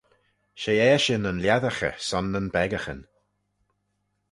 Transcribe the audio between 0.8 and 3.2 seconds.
eshyn yn lhiassaghey son nyn beccaghyn.